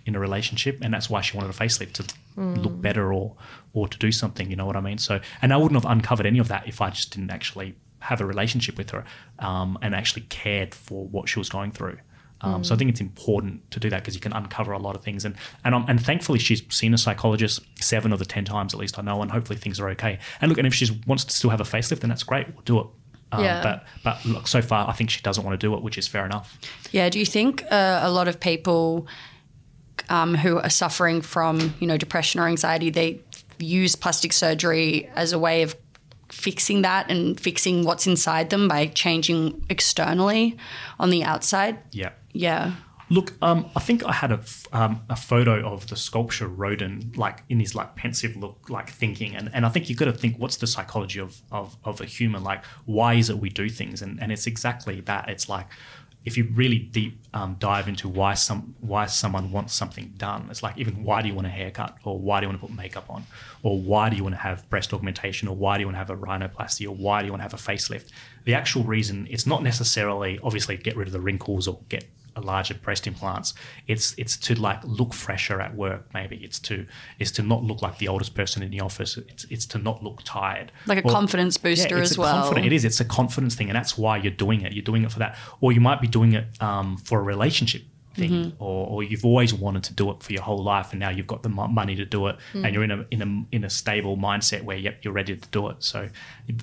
[0.06, 2.04] in a relationship, and that's why she wanted a facelift to
[2.38, 2.64] mm.
[2.64, 3.36] look better or
[3.74, 4.50] or to do something.
[4.50, 5.00] You know what I mean?
[5.00, 8.22] So and I wouldn't have uncovered any of that if I just didn't actually have
[8.22, 9.04] a relationship with her
[9.40, 11.98] um, and actually cared for what she was going through.
[12.46, 12.66] Um, mm.
[12.66, 15.04] So I think it's important to do that because you can uncover a lot of
[15.04, 15.26] things.
[15.26, 18.80] And and um, and thankfully she's seen a psychologist seven of the ten times at
[18.80, 20.20] least I know, and hopefully things are okay.
[20.42, 22.48] And look, and if she wants to still have a facelift, then that's great.
[22.54, 22.88] We'll do it.
[23.32, 23.64] Um, yeah.
[23.64, 26.08] But but look, so far I think she doesn't want to do it, which is
[26.08, 26.58] fair enough.
[26.92, 27.10] Yeah.
[27.10, 29.08] Do you think uh, a lot of people
[30.10, 33.22] um, who are suffering from you know depression or anxiety they
[33.58, 35.76] use plastic surgery as a way of
[36.30, 40.58] fixing that and fixing what's inside them by changing externally
[41.00, 41.78] on the outside.
[41.92, 42.12] Yeah.
[42.36, 42.74] Yeah.
[43.10, 44.40] Look, um, I think I had a,
[44.74, 49.36] um, a photo of the sculpture Rodin, like in his like pensive look, like thinking,
[49.36, 52.06] and, and I think you've got to think what's the psychology of, of, of a
[52.06, 55.30] human, like why is it we do things, and and it's exactly that.
[55.30, 55.68] It's like
[56.26, 60.64] if you really deep um, dive into why some why someone wants something done, it's
[60.64, 62.76] like even why do you want a haircut, or why do you want to put
[62.76, 63.24] makeup on,
[63.62, 66.00] or why do you want to have breast augmentation, or why do you want to
[66.00, 68.10] have a rhinoplasty, or why do you want to have a facelift?
[68.46, 72.06] The actual reason it's not necessarily obviously get rid of the wrinkles or get
[72.42, 73.54] larger breast implants.
[73.88, 76.06] It's it's to like look fresher at work.
[76.14, 76.86] Maybe it's to
[77.20, 79.18] it's to not look like the oldest person in the office.
[79.18, 80.72] It's it's to not look tired.
[80.86, 82.56] Like a or, confidence booster yeah, as well.
[82.58, 82.86] It is.
[82.86, 84.74] It's a confidence thing, and that's why you're doing it.
[84.74, 87.84] You're doing it for that, or you might be doing it um, for a relationship
[88.16, 88.64] thing, mm-hmm.
[88.64, 91.28] or, or you've always wanted to do it for your whole life, and now you've
[91.28, 92.66] got the money to do it, mm.
[92.66, 95.50] and you're in a in a in a stable mindset where yep, you're ready to
[95.50, 95.78] do it.
[95.84, 96.10] So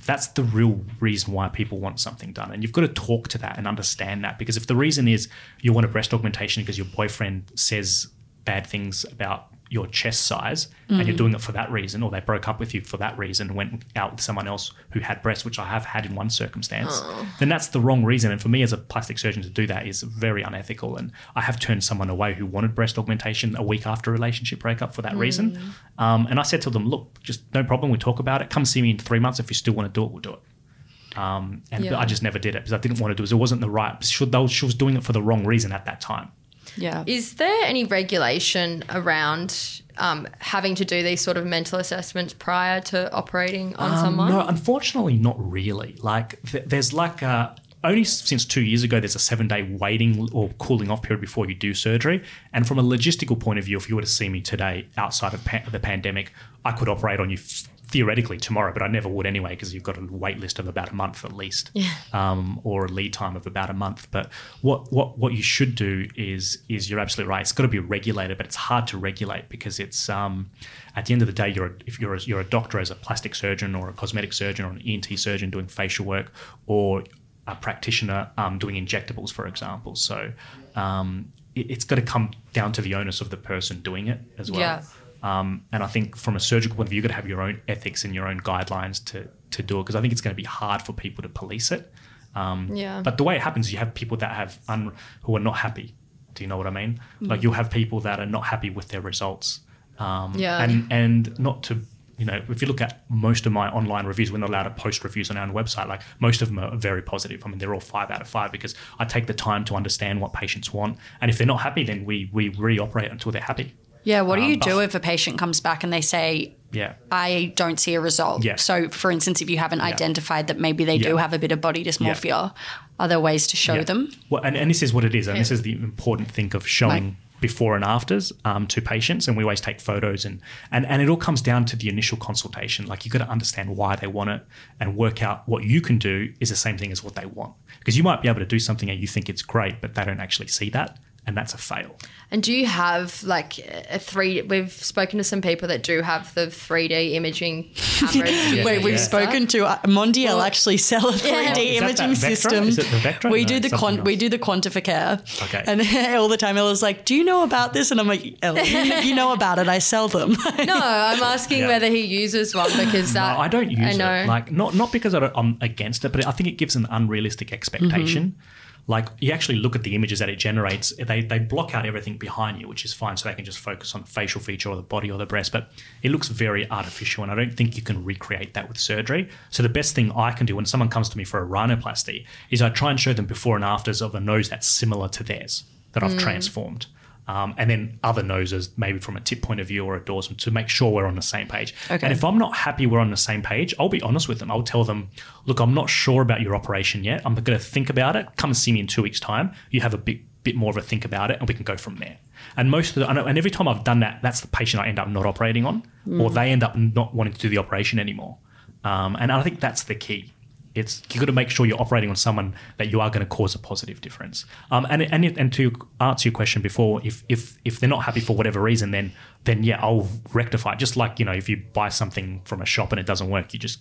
[0.06, 3.38] that's the real reason why people want something done, and you've got to talk to
[3.38, 5.28] that and understand that because if the reason is
[5.60, 8.08] you want a breast augmentation because your boyfriend says
[8.44, 10.98] bad things about your chest size mm.
[10.98, 11.18] and you're mm.
[11.18, 13.56] doing it for that reason, or they broke up with you for that reason and
[13.56, 17.00] went out with someone else who had breasts, which I have had in one circumstance,
[17.02, 17.26] oh.
[17.38, 18.30] then that's the wrong reason.
[18.30, 20.98] And for me as a plastic surgeon to do that is very unethical.
[20.98, 24.60] And I have turned someone away who wanted breast augmentation a week after a relationship
[24.60, 25.20] breakup for that mm.
[25.20, 25.58] reason.
[25.96, 27.90] Um, and I said to them, look, just no problem.
[27.90, 28.50] We talk about it.
[28.50, 29.40] Come see me in three months.
[29.40, 31.18] If you still want to do it, we'll do it.
[31.18, 31.98] Um, and yeah.
[31.98, 33.32] I just never did it because I didn't want to do it.
[33.32, 34.02] It wasn't the right.
[34.04, 36.30] She was doing it for the wrong reason at that time.
[36.76, 37.04] Yeah.
[37.06, 42.80] Is there any regulation around um, having to do these sort of mental assessments prior
[42.82, 44.28] to operating on um, someone?
[44.30, 45.96] No, unfortunately, not really.
[46.02, 47.56] Like, th- there's like a.
[47.84, 51.48] Only since two years ago, there's a seven day waiting or cooling off period before
[51.48, 52.22] you do surgery.
[52.52, 55.34] And from a logistical point of view, if you were to see me today outside
[55.34, 56.32] of pa- the pandemic,
[56.64, 59.82] I could operate on you f- theoretically tomorrow, but I never would anyway because you've
[59.82, 61.92] got a wait list of about a month at least, yeah.
[62.12, 64.08] um, or a lead time of about a month.
[64.10, 67.42] But what what what you should do is is you're absolutely right.
[67.42, 70.50] It's got to be regulated, but it's hard to regulate because it's um,
[70.96, 72.90] at the end of the day, you're a, if you're a, you're a doctor as
[72.90, 76.32] a plastic surgeon or a cosmetic surgeon or an ENT surgeon doing facial work
[76.66, 77.04] or
[77.46, 79.96] a practitioner um, doing injectables, for example.
[79.96, 80.32] So
[80.76, 84.20] um, it, has got to come down to the onus of the person doing it
[84.38, 84.60] as well.
[84.60, 84.82] Yeah.
[85.22, 87.42] Um, and I think from a surgical point of view, you've got to have your
[87.42, 90.34] own ethics and your own guidelines to, to do it because I think it's going
[90.34, 91.92] to be hard for people to police it.
[92.34, 93.02] Um, yeah.
[93.02, 95.94] But the way it happens, you have people that have un, who are not happy.
[96.34, 97.00] Do you know what I mean?
[97.20, 97.28] Mm.
[97.28, 99.60] Like you'll have people that are not happy with their results.
[99.98, 100.62] Um, yeah.
[100.62, 101.82] And and not to
[102.18, 104.70] you know, if you look at most of my online reviews, we're not allowed to
[104.70, 105.88] post reviews on our own website.
[105.88, 107.42] Like most of them are very positive.
[107.44, 110.20] I mean, they're all five out of five because I take the time to understand
[110.20, 113.74] what patients want, and if they're not happy, then we we reoperate until they're happy.
[114.04, 116.94] Yeah, what do you um, do if a patient comes back and they say, yeah.
[117.10, 118.44] I don't see a result.
[118.44, 118.56] Yeah.
[118.56, 119.86] So, for instance, if you haven't yeah.
[119.86, 121.10] identified that maybe they yeah.
[121.10, 122.54] do have a bit of body dysmorphia,
[122.98, 124.10] are there ways to show them?
[124.30, 126.66] Well, and, and this is what it is, and this is the important thing of
[126.66, 131.02] showing before and afters um, to patients, and we always take photos, and and and
[131.02, 132.86] it all comes down to the initial consultation.
[132.86, 134.46] Like you've got to understand why they want it,
[134.80, 137.54] and work out what you can do is the same thing as what they want.
[137.80, 140.04] Because you might be able to do something and you think it's great, but they
[140.04, 141.96] don't actually see that, and that's a fail.
[142.32, 143.58] And do you have like
[143.90, 144.40] a three?
[144.42, 148.64] We've spoken to some people that do have the 3D imaging cameras.
[148.64, 148.96] Wait, we've Yeah.
[148.96, 151.40] spoken to uh, Mondial actually sell a 3D Yeah.
[151.40, 151.60] Is that
[152.00, 152.64] imaging that system.
[152.68, 153.30] Is it the Vectra?
[153.30, 154.06] We No, do the quant- else.
[154.06, 155.42] we do the QuantifiCare.
[155.44, 155.62] Okay.
[155.66, 158.62] And all the time Ella's like, "Do you know about this?" And I'm like, "Ella,
[158.62, 158.78] you,
[159.10, 159.68] you know about it.
[159.68, 161.68] I sell them." no, I'm asking Yeah.
[161.68, 164.12] whether he uses one because that No, I don't use I know.
[164.12, 164.26] it.
[164.26, 166.86] Like not not because I don't, I'm against it, but I think it gives an
[166.90, 168.24] unrealistic expectation.
[168.36, 168.40] Mm-hmm.
[168.88, 172.18] Like you actually look at the images that it generates, they they block out everything
[172.18, 174.76] behind you, which is fine, so they can just focus on the facial feature or
[174.76, 175.52] the body or the breast.
[175.52, 175.70] But
[176.02, 179.28] it looks very artificial, and I don't think you can recreate that with surgery.
[179.50, 182.26] So the best thing I can do when someone comes to me for a rhinoplasty
[182.50, 185.22] is I try and show them before and afters of a nose that's similar to
[185.22, 186.06] theirs that Mm.
[186.10, 186.86] I've transformed.
[187.28, 190.36] Um, and then other noses, maybe from a tip point of view or a dorsum,
[190.38, 191.72] to make sure we're on the same page.
[191.90, 192.04] Okay.
[192.04, 194.50] And if I'm not happy we're on the same page, I'll be honest with them.
[194.50, 195.08] I'll tell them,
[195.46, 197.22] look, I'm not sure about your operation yet.
[197.24, 198.26] I'm going to think about it.
[198.36, 199.52] Come and see me in two weeks' time.
[199.70, 201.76] You have a bit bit more of a think about it, and we can go
[201.76, 202.18] from there.
[202.56, 204.98] And most of the, and every time I've done that, that's the patient I end
[204.98, 205.84] up not operating on,
[206.20, 208.38] or they end up not wanting to do the operation anymore.
[208.82, 210.32] Um, and I think that's the key.
[210.74, 213.26] It's you got to make sure you're operating on someone that you are going to
[213.26, 214.46] cause a positive difference.
[214.70, 218.20] Um, and and and to answer your question before, if if if they're not happy
[218.20, 219.12] for whatever reason, then
[219.44, 220.72] then yeah, I'll rectify.
[220.72, 220.78] it.
[220.78, 223.52] Just like you know, if you buy something from a shop and it doesn't work,
[223.52, 223.80] you just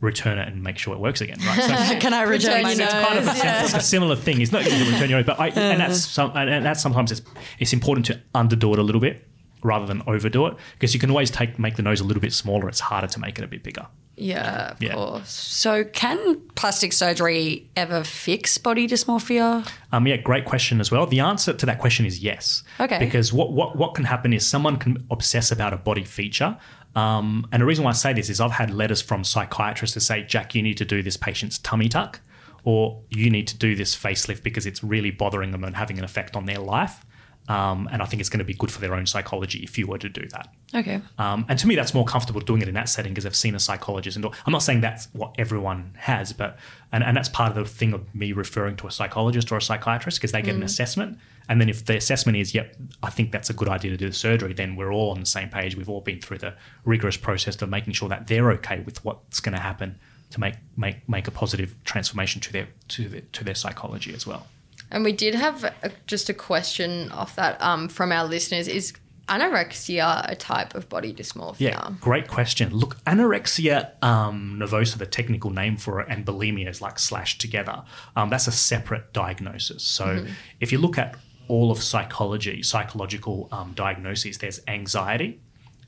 [0.00, 1.60] return it and make sure it works again, right?
[1.62, 2.92] So, Can I return Return my your nose?
[2.94, 3.06] nose.
[3.06, 4.40] kind of a, sim- it's a similar thing.
[4.40, 6.80] It's not easy to return your own, but I, and that's some, and and that's
[6.82, 7.22] sometimes it's
[7.58, 9.28] it's important to underdo it a little bit
[9.62, 12.32] rather than overdo it because you can always take make the nose a little bit
[12.32, 12.68] smaller.
[12.68, 13.86] It's harder to make it a bit bigger.
[14.16, 14.94] Yeah, of Yeah.
[14.94, 15.30] course.
[15.30, 19.66] So, can plastic surgery ever fix body dysmorphia?
[19.90, 21.06] Um, yeah, great question as well.
[21.06, 22.62] The answer to that question is yes.
[22.80, 22.98] Okay.
[22.98, 26.56] Because what, what, what can happen is someone can obsess about a body feature.
[26.94, 30.00] Um, and the reason why I say this is I've had letters from psychiatrists to
[30.00, 32.20] say, Jack, you need to do this patient's tummy tuck,
[32.64, 36.04] or you need to do this facelift because it's really bothering them and having an
[36.04, 37.04] effect on their life.
[37.48, 39.88] Um, and I think it's going to be good for their own psychology if you
[39.88, 40.48] were to do that.
[40.74, 41.00] Okay.
[41.18, 43.54] Um, and to me, that's more comfortable doing it in that setting because I've seen
[43.54, 44.16] a psychologist.
[44.16, 46.56] And I'm not saying that's what everyone has, but
[46.92, 49.62] and, and that's part of the thing of me referring to a psychologist or a
[49.62, 51.18] psychiatrist because they get an assessment.
[51.48, 54.08] And then if the assessment is, yep, I think that's a good idea to do
[54.08, 55.76] the surgery, then we're all on the same page.
[55.76, 59.40] We've all been through the rigorous process of making sure that they're okay with what's
[59.40, 59.98] going to happen
[60.30, 64.26] to make make make a positive transformation to their to their, to their psychology as
[64.26, 64.46] well.
[64.92, 68.92] And we did have a, just a question off that um, from our listeners: Is
[69.28, 71.60] anorexia a type of body dysmorphia?
[71.60, 72.70] Yeah, great question.
[72.70, 77.82] Look, anorexia um, nervosa, the technical name for it, and bulimia is like slashed together.
[78.14, 79.82] Um, that's a separate diagnosis.
[79.82, 80.26] So
[80.60, 81.16] if you look at
[81.48, 85.40] all of psychology, psychological um, diagnoses, there's anxiety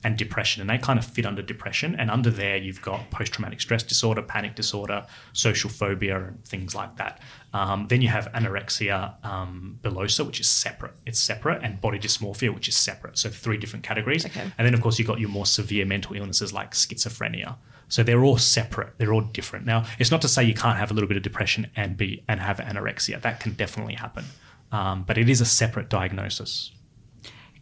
[0.05, 1.95] and depression, and they kind of fit under depression.
[1.95, 6.75] And under there, you've got post traumatic stress disorder, panic disorder, social phobia, and things
[6.75, 7.19] like that.
[7.53, 10.93] Um, then you have anorexia um, bullosa, which is separate.
[11.07, 13.17] It's separate, and body dysmorphia, which is separate.
[13.17, 14.27] So three different categories.
[14.27, 14.43] Okay.
[14.59, 17.55] And then, of course, you've got your more severe mental illnesses like schizophrenia.
[17.87, 18.93] So they're all separate.
[18.99, 19.65] They're all different.
[19.65, 22.23] Now, it's not to say you can't have a little bit of depression and be
[22.27, 23.19] and have anorexia.
[23.21, 24.25] That can definitely happen,
[24.71, 26.71] um, but it is a separate diagnosis.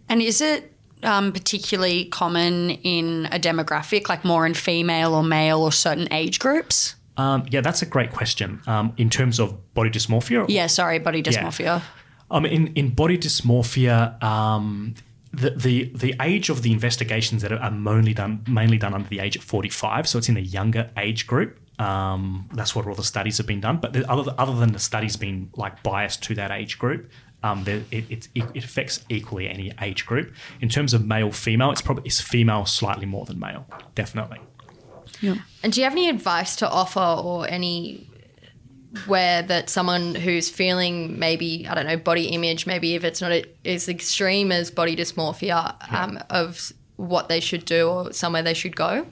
[0.10, 0.73] And is it
[1.04, 6.39] um, particularly common in a demographic, like more in female or male or certain age
[6.39, 6.96] groups?
[7.18, 8.62] Um, yeah, that's a great question.
[8.66, 11.82] Um, in terms of body dysmorphia, Yeah, sorry, body dysmorphia.
[12.32, 14.96] Um, in, in body dysmorphia, um,
[15.32, 19.20] the, the the age of the investigations that are mainly done mainly done under the
[19.20, 21.60] age of 45, so it's in a younger age group.
[21.80, 23.78] Um, that's what all the studies have been done.
[23.78, 27.10] But the, other other than the studies being like biased to that age group,
[27.43, 30.34] um, it, it it affects equally any age group.
[30.62, 34.39] In terms of male female, it's probably it's female slightly more than male, definitely.
[35.21, 35.36] Yeah.
[35.62, 38.10] And do you have any advice to offer or any
[39.08, 43.34] where that someone who's feeling maybe I don't know body image, maybe if it's not
[43.65, 48.75] as extreme as body dysmorphia, um, of what they should do or somewhere they should
[48.75, 49.06] go?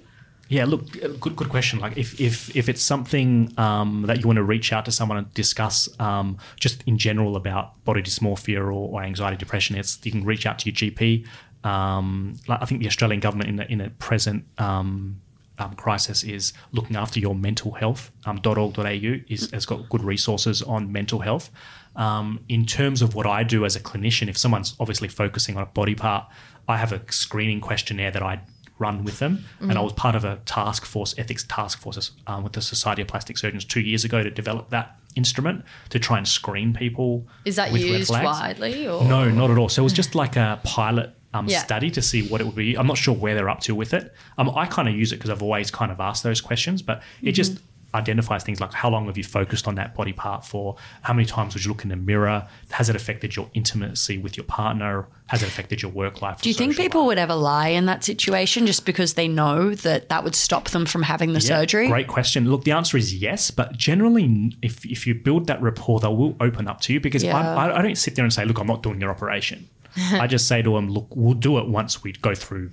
[0.52, 1.80] Yeah, look, uh, good good question.
[1.80, 5.18] Like if if if it's something um, that you want to reach out to someone
[5.18, 10.12] and discuss, um, just in general about body dysmorphia or, or anxiety, depression, it's you
[10.12, 11.26] can reach out to your GP.
[11.64, 15.22] Um, like I think the Australian government in the in a present um,
[15.58, 18.12] um, crisis is looking after your mental health.
[18.26, 18.84] Um, .org.au
[19.30, 21.50] is, has got good resources on mental health.
[21.96, 25.64] Um, in terms of what I do as a clinician, if someone's obviously focusing on
[25.64, 26.26] a body part,
[26.68, 28.42] I have a screening questionnaire that I
[28.82, 29.46] run with them.
[29.62, 33.02] And I was part of a task force, ethics task force um, with the Society
[33.04, 37.26] of Plastic Surgeons two years ago to develop that instrument to try and screen people.
[37.46, 38.26] Is that with red used flags.
[38.26, 38.88] widely?
[38.88, 39.04] Or?
[39.06, 39.70] No, not at all.
[39.70, 41.60] So it was just like a pilot um, Yeah.
[41.60, 42.76] study to see what it would be.
[42.78, 44.14] I'm not sure where they're up to with it.
[44.38, 47.02] Um, I kind of use it because I've always kind of asked those questions, but
[47.22, 47.66] it just Mm-hmm.
[47.94, 50.76] Identifies things like how long have you focused on that body part for?
[51.02, 52.48] How many times would you look in the mirror?
[52.72, 55.08] Has it affected your intimacy with your partner?
[55.28, 56.42] Has it affected your work life?
[56.42, 57.08] Do you think people life?
[57.08, 60.86] would ever lie in that situation just because they know that that would stop them
[60.86, 61.88] from having the Yeah, surgery?
[61.88, 62.50] Great question.
[62.50, 66.36] Look, the answer is yes, but generally, if, if you build that rapport, they will
[66.40, 67.38] open up to you because Yeah.
[67.38, 69.70] I, I, don't sit there and say, look, I'm not doing your operation.
[70.14, 72.72] I just say to them, look, we'll do it once we go through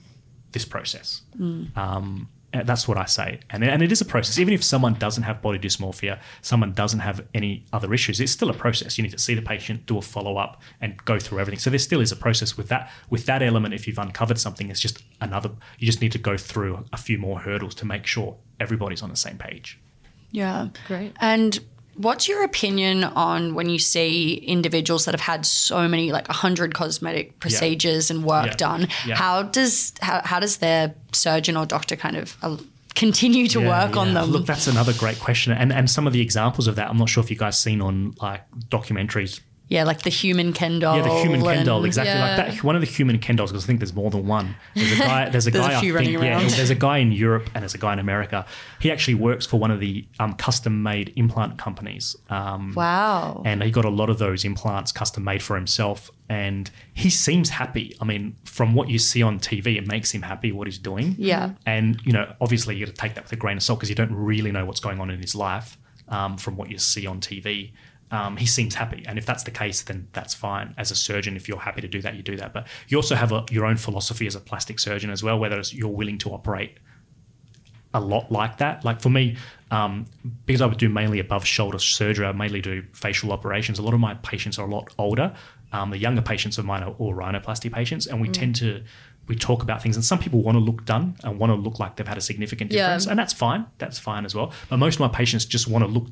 [0.53, 1.23] this process.
[1.39, 1.77] Mm.
[1.77, 3.41] Um, Uh, that's what I say.
[3.51, 4.39] And, and it is a process.
[4.39, 8.49] Even if someone doesn't have body dysmorphia, someone doesn't have any other issues, it's still
[8.49, 8.97] a process.
[8.97, 11.59] You need to see the patient, do a follow up, and go through everything.
[11.59, 12.91] So there still is a process with that.
[13.11, 16.39] With that element, if you've uncovered something, it's just another, you just need to go
[16.39, 19.79] through a few more hurdles to make sure everybody's on the same page.
[20.31, 20.69] Yeah.
[20.87, 21.13] Great.
[21.21, 21.61] And
[21.99, 26.73] what's your opinion on when you see individuals that have had so many, like 100
[26.75, 28.55] cosmetic procedures and work Yeah.
[28.57, 28.89] done?
[29.07, 29.17] Yeah.
[29.17, 32.57] How does how, how does their surgeon or doctor kind of uh,
[32.95, 34.31] continue to Yeah, work on them?
[34.31, 35.53] Look, that's another great question.
[35.53, 37.81] And and some of the examples of that, I'm not sure if you guys seen
[37.81, 40.97] on like documentaries yeah, like the human Ken doll.
[40.97, 42.37] Yeah, the human Ken doll, exactly Yeah.
[42.37, 42.65] like that.
[42.65, 44.57] One of the human Ken dolls, because I think there's more than one.
[44.75, 45.29] There's a guy.
[45.31, 45.77] There's a There's guy.
[45.79, 48.47] I think, yeah, there's a guy in Europe and there's a guy in America.
[48.81, 52.17] He actually works for one of the um, custom-made implant companies.
[52.31, 53.43] Um, Wow.
[53.45, 57.49] and he got a lot of those implants custom made for himself and he seems
[57.49, 60.77] happy i mean from what you see on tv it makes him happy what he's
[60.79, 61.53] doing Yeah.
[61.65, 63.89] and you know obviously you got to take that with a grain of salt because
[63.89, 65.79] you don't really know what's going on in his life
[66.09, 67.71] um, from what you see on tv
[68.11, 71.37] um, he seems happy and if that's the case then that's fine as a surgeon
[71.37, 73.67] if you're happy to do that you do that but you also have a, your
[73.67, 76.79] own philosophy as a plastic surgeon as well whether it's you're willing to operate
[77.95, 78.85] a lot like that.
[78.85, 79.37] Like for me,
[79.71, 80.07] um,
[80.47, 83.79] because I would do mainly above shoulder surgery, I mainly do facial operations.
[83.79, 85.35] A lot of my patients are a lot older.
[85.73, 88.83] Um, the younger patients of mine are all rhinoplasty patients, and we tend to
[89.27, 89.97] we talk about things.
[89.97, 92.23] And some people want to look done and want to look like they've had a
[92.23, 92.89] significant Yeah.
[92.89, 93.67] difference, and that's fine.
[93.79, 94.53] That's fine as well.
[94.69, 96.09] But most of my patients just want to look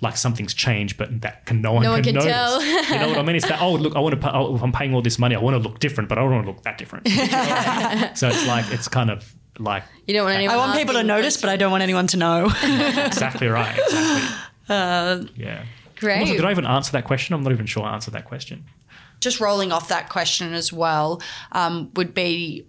[0.00, 2.32] like something's changed, but that can no one No one can, can notice.
[2.32, 2.62] tell.
[2.64, 3.36] you know what I mean?
[3.36, 5.38] It's that oh look, I want to oh, if I'm paying all this money, I
[5.40, 7.08] want to look different, but I don't want to look that different.
[8.18, 10.54] so it's like it's kind of like You don't want anyone.
[10.54, 12.46] I want people to notice, but I don't want anyone to know.
[13.06, 13.78] exactly right.
[13.78, 14.36] Exactly.
[14.68, 15.64] Uh, yeah.
[15.96, 16.20] Great.
[16.20, 17.34] Also, did I even answer that question?
[17.34, 18.66] I'm not even sure I answered that question.
[19.18, 22.66] just rolling off that question as well um, would be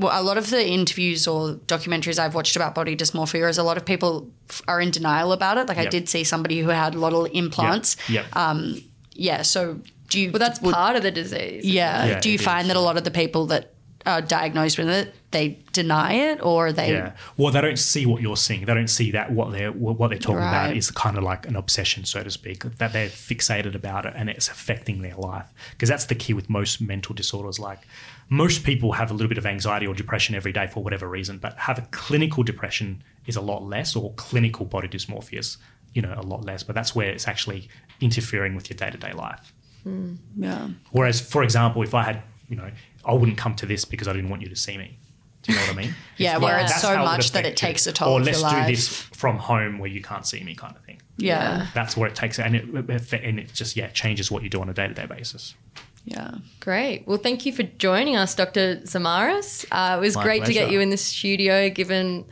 [0.00, 3.62] well, a lot of the interviews or documentaries I've watched about body dysmorphia is a
[3.62, 5.68] lot of people f- are in denial about it.
[5.68, 7.96] Like I did see somebody who had a lot of implants.
[8.08, 8.34] Yep.
[8.36, 8.82] Um,
[9.12, 9.42] yeah.
[9.42, 10.30] So do you?
[10.32, 11.64] Well, that's would- part of the disease.
[11.64, 12.06] yeah.
[12.06, 12.68] Yeah, Do you find is.
[12.68, 13.74] that a lot of the people that
[14.06, 16.92] are diagnosed with it they deny it or they?
[16.92, 17.12] Yeah.
[17.36, 18.64] Well, they don't see what you're seeing.
[18.64, 21.56] They don't see that what they're what they're talking about is kind of like an
[21.56, 22.64] obsession, so to speak.
[22.78, 25.46] That they're fixated about it and it's affecting their life.
[25.72, 27.58] Because that's the key with most mental disorders.
[27.58, 27.80] Like
[28.28, 31.38] most people have a little bit of anxiety or depression every day for whatever reason,
[31.38, 35.58] but have a clinical depression is a lot less, or clinical body dysmorphia is
[35.94, 36.62] you know a lot less.
[36.62, 37.68] But that's where it's actually
[38.00, 39.52] interfering with your day to day life.
[39.84, 40.14] Hmm.
[40.36, 40.68] Yeah.
[40.92, 42.70] Whereas, for example, if I had, you know,
[43.04, 44.98] I wouldn't come to this because I didn't want you to see me.
[45.50, 45.94] Do you know what I mean?
[46.16, 48.20] Yeah, It's where like, it's so how would much that it takes a toll Or
[48.20, 51.00] let's your do this from home where you can't see me, kind of thing.
[51.16, 51.68] Yeah.
[51.72, 54.60] That's where it takes it, and it and it just yeah changes what you do
[54.60, 55.54] on a day to day basis.
[56.04, 56.34] Yeah.
[56.60, 57.06] Great.
[57.06, 58.76] Well, thank you for joining us, Dr.
[58.84, 59.64] Zamaris.
[59.70, 62.26] Uh, it was My great to get you in the studio given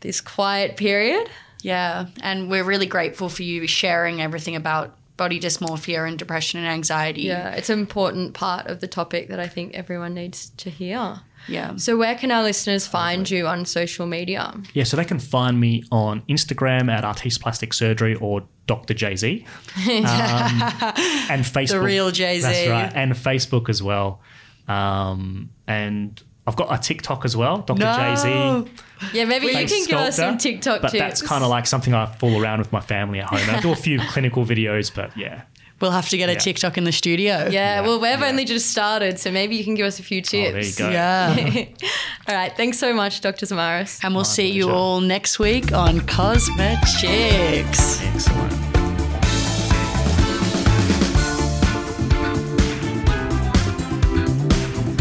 [0.00, 1.28] this quiet period.
[1.62, 6.68] Yeah, and we're really grateful for you sharing everything about body dysmorphia and depression and
[6.68, 7.22] anxiety.
[7.22, 11.20] Yeah, it's an important part of the topic that I think everyone needs to hear.
[11.48, 11.76] Yeah.
[11.76, 14.54] So, where can our listeners find you on social media?
[14.74, 18.94] Yeah, so they can find me on Instagram at Artiste Plastic Surgery or Dr.
[18.94, 21.68] Jay Z, um, and Facebook.
[21.68, 22.42] The real Jay-Z.
[22.42, 24.20] That's right, and Facebook as well.
[24.66, 27.80] Um, and I've got a TikTok as well, Dr.
[27.80, 27.96] No.
[27.96, 28.72] Jay Z.
[29.12, 31.00] Yeah, maybe you face can give us some sculptor, TikTok but tips.
[31.00, 33.48] that's kind of like something I fool around with my family at home.
[33.50, 35.42] I do a few clinical videos, but yeah,
[35.80, 36.38] We'll have to get a Yeah.
[36.38, 37.48] TikTok in the studio.
[37.50, 38.26] Yeah, Yeah, well, we've yeah.
[38.28, 40.48] only just started, so maybe you can give us a few tips.
[40.48, 40.88] oh, there you go.
[40.90, 41.64] Yeah.
[42.28, 43.44] All right, thanks so much, Dr.
[43.44, 44.02] Zamaris.
[44.02, 48.02] And we'll see you all next week on Cosmet Chicks.
[48.02, 48.52] Excellent.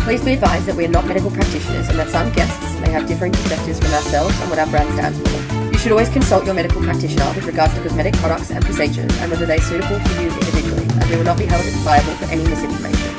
[0.06, 3.08] Please be advised that we are not medical practitioners and that some guests may have
[3.08, 5.55] differing perspectives from ourselves and what our brand stands for.
[5.86, 9.30] You should always consult your medical practitioner with regards to cosmetic products and procedures and
[9.30, 12.26] whether they are suitable for you individually, as we will not be held liable for
[12.26, 13.14] any misinformation.